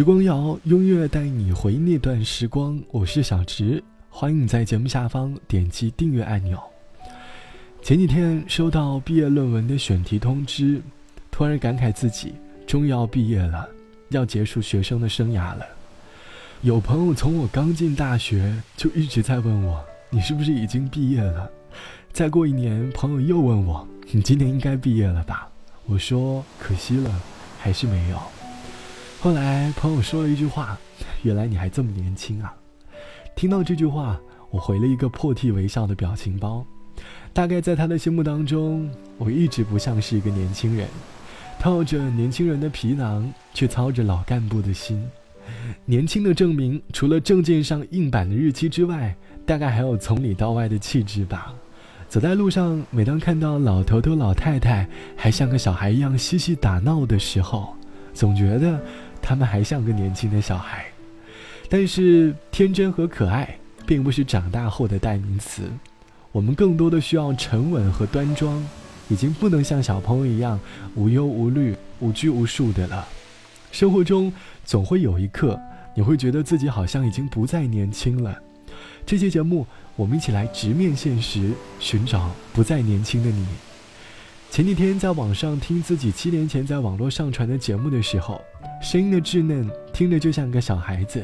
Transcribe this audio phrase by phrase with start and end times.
[0.00, 2.82] 时光谣，音乐带你回忆那段时光。
[2.90, 6.58] 我是小直，欢迎你在节目下方点击订阅按钮。
[7.82, 10.80] 前几天收到毕业论文的选题通知，
[11.30, 12.32] 突然感慨自己
[12.66, 13.68] 终于要毕业了，
[14.08, 15.66] 要结束学生的生涯了。
[16.62, 21.46] 有朋友从我刚进大学就一直在问我：“你是不是已经毕业了？”
[22.10, 25.46] 再过一年，朋友又问我：“你今年应该毕业了吧？”
[25.84, 27.20] 我说：“可惜了，
[27.58, 28.18] 还是没有。”
[29.22, 30.78] 后来朋友说了一句话
[31.24, 32.54] ：“原来你还这么年轻啊！”
[33.36, 34.18] 听到这句话，
[34.50, 36.64] 我回了一个破涕为笑的表情包。
[37.30, 40.88] 大概在他的心目当中，我一直不像是一个年轻人，
[41.58, 45.06] 套着年轻人的皮囊，却操着老干部的心。
[45.84, 51.52] 年轻的证明，除了证件上印版的日期之外，大概还有从里到外的气质吧。
[52.08, 57.76] 走在路上，每当看到老头头、老太太还像个小孩一样嬉戏打闹的时候，
[58.14, 58.80] 总觉得。
[59.22, 60.86] 他们还像个年轻的小孩，
[61.68, 65.70] 但是天真和可爱并不是长大后的代名词，
[66.32, 68.64] 我们更多的需要沉稳和端庄，
[69.08, 70.58] 已经不能像小朋友一样
[70.94, 73.06] 无忧无虑、无拘无束的了。
[73.72, 74.32] 生活中
[74.64, 75.60] 总会有一刻，
[75.94, 78.36] 你会觉得自己好像已经不再年轻了。
[79.06, 83.46] 这期节目，我们一起来直面现实，寻找不再年轻的你。
[84.50, 88.40] 前几天在网上听自己七年前在网络上传的节目的时候，
[88.80, 91.22] 声音的稚嫩听着就像个小孩子，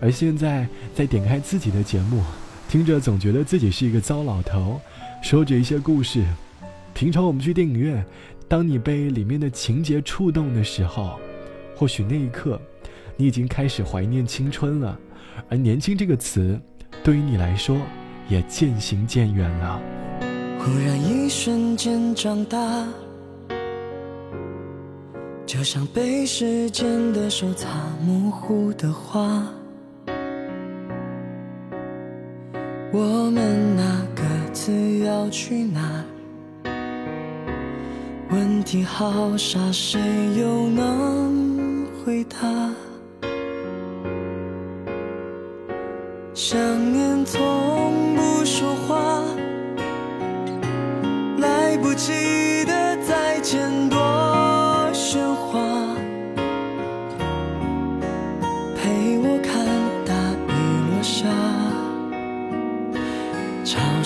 [0.00, 2.22] 而现在在点开自己的节目，
[2.68, 4.80] 听着总觉得自己是一个糟老头，
[5.22, 6.24] 说着一些故事。
[6.94, 8.04] 平常我们去电影院，
[8.46, 11.18] 当你被里面的情节触动的时候，
[11.74, 12.60] 或许那一刻，
[13.16, 14.98] 你已经开始怀念青春了，
[15.48, 16.60] 而年轻这个词，
[17.02, 17.76] 对于你来说，
[18.28, 19.80] 也渐行渐远了。
[20.60, 22.86] 忽然一瞬间长大，
[25.52, 27.68] 就像被时间的手擦
[28.00, 29.20] 模糊的画。
[32.90, 34.22] 我们那各
[34.54, 36.02] 自要去哪？
[38.30, 40.00] 问题好傻，谁
[40.40, 42.38] 又能回答？
[46.32, 46.58] 想
[46.94, 47.81] 念从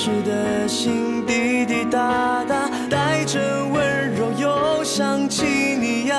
[0.00, 6.16] 时的心滴滴答答带着温柔又想起你呀。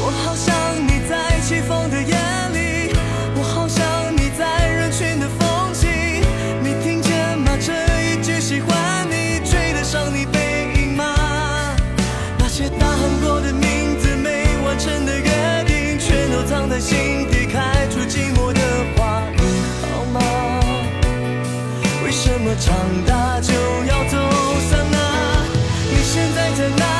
[0.00, 0.54] 我好想
[0.86, 2.14] 你在起风的夜
[2.54, 2.92] 里
[3.34, 5.88] 我好想你在人群的缝隙
[6.62, 7.58] 你听见吗？
[7.60, 7.72] 这
[8.04, 11.74] 一句喜欢你追得上你背影吗？
[12.38, 17.33] 那些大喊过的名字没完成的约定全都藏在心底。
[22.56, 23.52] 长大就
[23.86, 24.16] 要走
[24.70, 25.44] 散啊！
[25.90, 26.93] 你现在在哪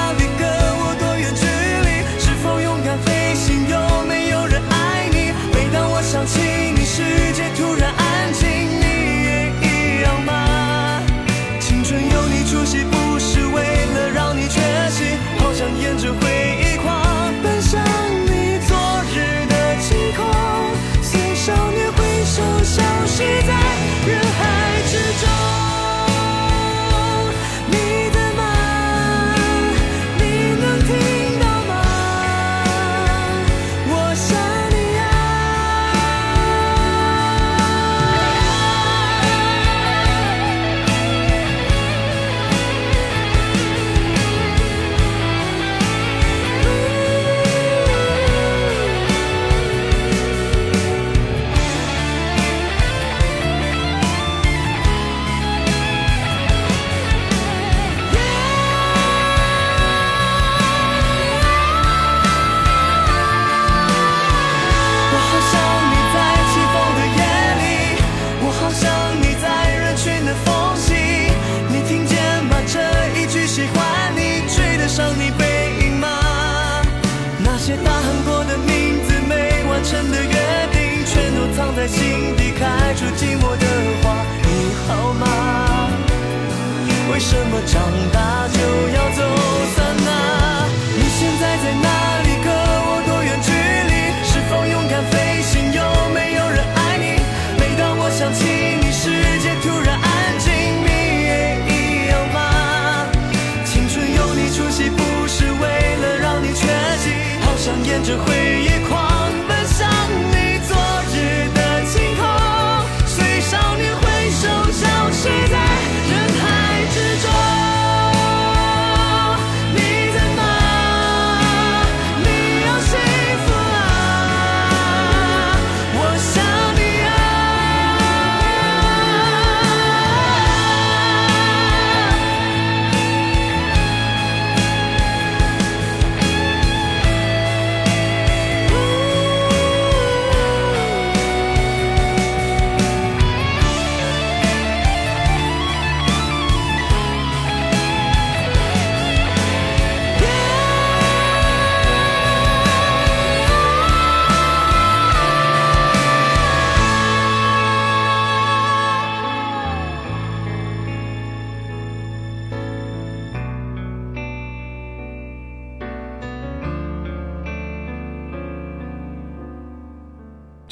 [87.14, 89.43] 为什么长大就要走？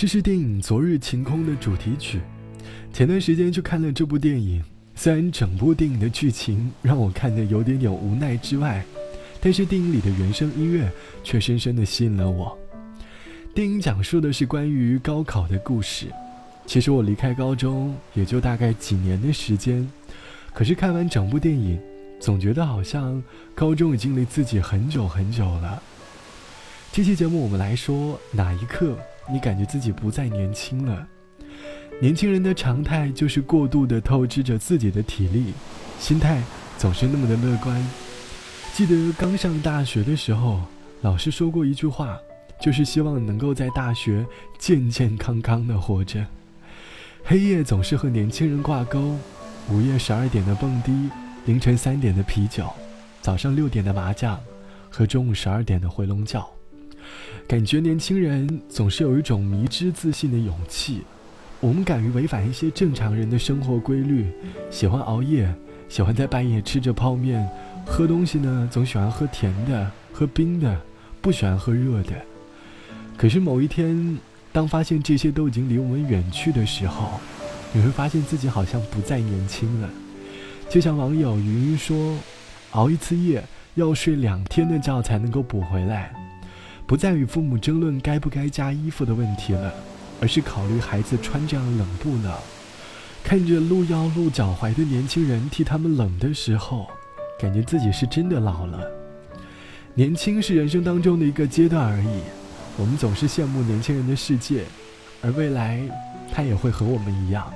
[0.03, 2.21] 这是电影《昨日晴空》的主题曲。
[2.93, 4.61] 前段时间去看了这部电影，
[4.97, 8.85] 虽然整部电影的剧情让我看得有点点无奈之外，
[9.41, 10.91] 但是电影里的原声音乐
[11.23, 12.59] 却深深地吸引了我。
[13.55, 16.07] 电影讲述的是关于高考的故事。
[16.67, 19.89] 其实我离开高中也就大概几年的时间，
[20.53, 21.81] 可是看完整部电影，
[22.19, 23.23] 总觉得好像
[23.55, 25.81] 高中已经离自己很久很久了。
[26.91, 28.99] 这期节目我们来说，哪一刻
[29.31, 31.07] 你感觉自己不再年轻了？
[32.01, 35.53] 年轻人的常态就是过度的透支着自己的体力，
[36.01, 36.43] 心态
[36.77, 37.81] 总是那么的乐观。
[38.73, 40.61] 记得刚上大学的时候，
[41.03, 42.19] 老师说过一句话，
[42.61, 44.27] 就是希望能够在大学
[44.59, 46.27] 健健康康的活着。
[47.23, 49.17] 黑夜总是和年轻人挂钩，
[49.71, 51.09] 午夜十二点的蹦迪，
[51.45, 52.69] 凌晨三点的啤酒，
[53.21, 54.41] 早上六点的麻将，
[54.91, 56.45] 和中午十二点的回笼觉。
[57.47, 61.03] 感觉年轻人总是有一种迷之自信的勇气，
[61.61, 64.27] 我们敢于违反一些正常人的生活规律，
[64.71, 65.53] 喜欢熬夜，
[65.89, 67.49] 喜欢在半夜吃着泡面，
[67.87, 70.81] 喝东西呢总喜欢喝甜的、喝冰的，
[71.21, 72.13] 不喜欢喝热的。
[73.17, 74.19] 可是某一天。
[74.55, 77.19] 当发现这些都已经离我们远去的时候，
[77.73, 79.89] 你会发现自己好像不再年轻了。
[80.69, 82.19] 就像网友云云说
[82.73, 83.43] ：“熬一次夜
[83.77, 86.13] 要睡两天的觉才能够补回来，
[86.93, 89.73] 不再与父母争论该不该加衣服的问题了，
[90.21, 92.31] 而是考虑孩子穿这样冷不冷。
[93.25, 96.87] 看着露腰露脚踝的年轻人替他们冷的时候，
[97.41, 98.87] 感觉自己是真的老了。
[99.95, 102.21] 年轻是人生当中的一个阶段而已。”
[102.77, 104.65] 我们总是羡慕年轻人的世界，
[105.23, 105.81] 而未来，
[106.31, 107.51] 他也会和我们一样，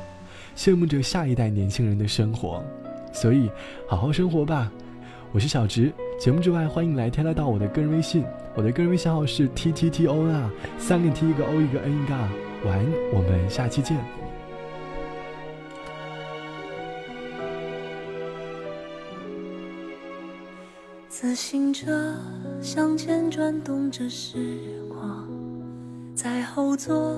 [0.56, 2.64] 羡慕着下一代年轻人的生活。
[3.12, 3.50] 所以，
[3.86, 4.72] 好好生活吧。
[5.30, 5.92] 我是小直。
[6.18, 8.24] 节目之外，欢迎来添加到我的个人微信，
[8.54, 12.14] 我的个人微信号是 t t t o n 啊，三个 t 一个 o 一个 n 一个。
[12.64, 13.96] 晚安，我们下期见。
[21.08, 22.14] 自行车
[22.60, 24.58] 向前转动着时
[24.88, 25.28] 光，
[26.14, 27.16] 在后座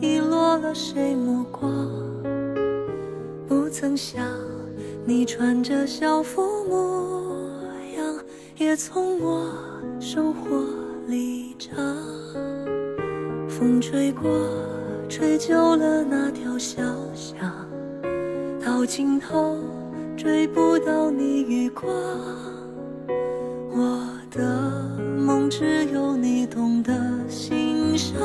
[0.00, 1.88] 遗落了谁目光？
[3.48, 4.24] 不曾想
[5.04, 6.57] 你穿着校服
[8.68, 9.50] 也从我
[9.98, 10.62] 生活
[11.06, 11.74] 里长。
[13.48, 14.28] 风吹过，
[15.08, 16.82] 吹旧了那条小
[17.14, 17.50] 巷，
[18.62, 19.56] 到尽头
[20.18, 21.90] 追不到你余光。
[23.70, 24.44] 我的
[25.16, 26.92] 梦只有你懂得
[27.26, 28.20] 欣赏，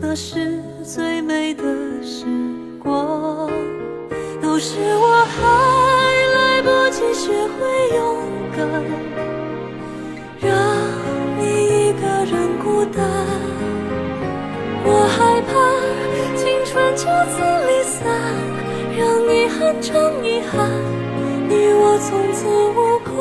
[0.00, 1.62] 那是最美的
[2.02, 2.24] 时
[2.82, 3.50] 光。
[4.40, 5.42] 都是我还
[6.34, 8.26] 来不及学会勇
[8.56, 9.09] 敢，
[17.00, 18.04] 就此离散，
[18.94, 19.00] 让
[19.34, 20.68] 遗憾成遗憾，
[21.48, 22.78] 你我从此无
[23.08, 23.16] 关。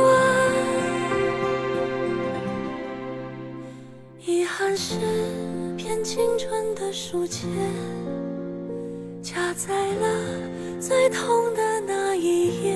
[4.25, 4.98] 遗憾是
[5.77, 7.48] 片青春的书签，
[9.21, 10.07] 夹在了
[10.81, 12.75] 最痛的那一页。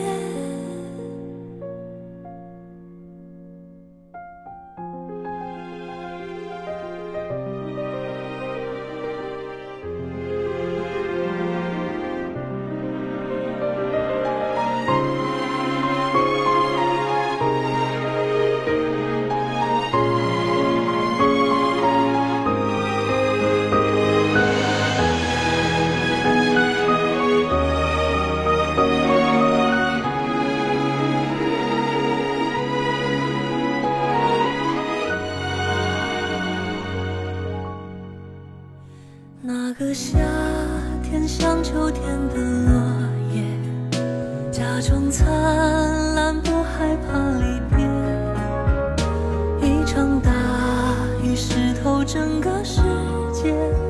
[39.45, 40.17] 那个夏
[41.03, 42.81] 天像秋天的落
[43.35, 43.43] 叶
[44.49, 45.27] 假装灿
[46.15, 47.77] 烂不害怕离别
[49.67, 50.31] 一场大
[51.21, 52.79] 雨湿透整个世
[53.33, 53.82] 界。